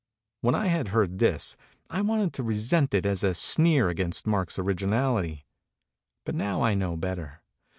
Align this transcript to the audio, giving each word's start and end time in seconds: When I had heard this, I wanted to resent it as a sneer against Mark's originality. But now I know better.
When 0.39 0.55
I 0.55 0.65
had 0.65 0.87
heard 0.87 1.19
this, 1.19 1.55
I 1.87 2.01
wanted 2.01 2.33
to 2.33 2.41
resent 2.43 2.95
it 2.95 3.05
as 3.05 3.23
a 3.23 3.35
sneer 3.35 3.87
against 3.89 4.25
Mark's 4.25 4.57
originality. 4.57 5.45
But 6.25 6.33
now 6.33 6.63
I 6.63 6.73
know 6.73 6.97
better. 6.97 7.43